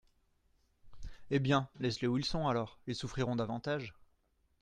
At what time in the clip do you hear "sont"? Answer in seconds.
2.25-2.47